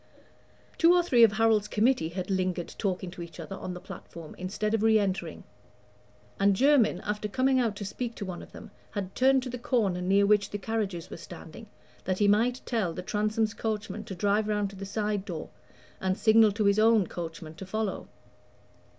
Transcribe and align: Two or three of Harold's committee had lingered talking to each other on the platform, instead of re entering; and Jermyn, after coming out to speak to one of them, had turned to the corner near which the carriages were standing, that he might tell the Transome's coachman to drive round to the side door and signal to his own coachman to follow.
Two 0.79 0.95
or 0.95 1.03
three 1.03 1.21
of 1.23 1.33
Harold's 1.33 1.67
committee 1.67 2.09
had 2.09 2.31
lingered 2.31 2.73
talking 2.79 3.11
to 3.11 3.21
each 3.21 3.39
other 3.39 3.55
on 3.55 3.75
the 3.75 3.79
platform, 3.79 4.33
instead 4.39 4.73
of 4.73 4.81
re 4.81 4.97
entering; 4.97 5.43
and 6.39 6.55
Jermyn, 6.55 7.01
after 7.03 7.27
coming 7.27 7.59
out 7.59 7.75
to 7.75 7.85
speak 7.85 8.15
to 8.15 8.25
one 8.25 8.41
of 8.41 8.51
them, 8.51 8.71
had 8.89 9.13
turned 9.13 9.43
to 9.43 9.49
the 9.51 9.59
corner 9.59 10.01
near 10.01 10.25
which 10.25 10.49
the 10.49 10.57
carriages 10.57 11.11
were 11.11 11.17
standing, 11.17 11.67
that 12.05 12.17
he 12.17 12.27
might 12.27 12.61
tell 12.65 12.93
the 12.93 13.03
Transome's 13.03 13.53
coachman 13.53 14.03
to 14.05 14.15
drive 14.15 14.47
round 14.47 14.71
to 14.71 14.75
the 14.75 14.87
side 14.87 15.23
door 15.23 15.51
and 15.99 16.17
signal 16.17 16.51
to 16.53 16.65
his 16.65 16.79
own 16.79 17.05
coachman 17.05 17.53
to 17.53 17.65
follow. 17.67 18.07